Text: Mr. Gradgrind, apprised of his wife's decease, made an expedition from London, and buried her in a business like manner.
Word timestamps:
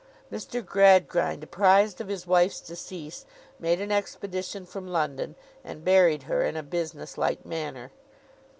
Mr. 0.31 0.65
Gradgrind, 0.65 1.43
apprised 1.43 2.01
of 2.01 2.07
his 2.07 2.25
wife's 2.25 2.59
decease, 2.59 3.23
made 3.59 3.79
an 3.79 3.91
expedition 3.91 4.65
from 4.65 4.87
London, 4.87 5.35
and 5.63 5.85
buried 5.85 6.23
her 6.23 6.41
in 6.43 6.57
a 6.57 6.63
business 6.63 7.19
like 7.19 7.45
manner. 7.45 7.91